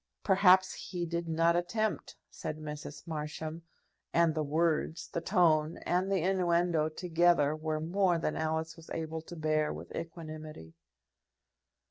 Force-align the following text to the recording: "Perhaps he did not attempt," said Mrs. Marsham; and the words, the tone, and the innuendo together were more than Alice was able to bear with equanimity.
"Perhaps 0.23 0.73
he 0.73 1.05
did 1.05 1.27
not 1.29 1.55
attempt," 1.55 2.15
said 2.31 2.57
Mrs. 2.57 3.05
Marsham; 3.05 3.61
and 4.11 4.33
the 4.33 4.41
words, 4.41 5.07
the 5.09 5.21
tone, 5.21 5.77
and 5.85 6.11
the 6.11 6.23
innuendo 6.23 6.89
together 6.89 7.55
were 7.55 7.79
more 7.79 8.17
than 8.17 8.35
Alice 8.35 8.75
was 8.75 8.89
able 8.95 9.21
to 9.21 9.35
bear 9.35 9.71
with 9.71 9.95
equanimity. 9.95 10.73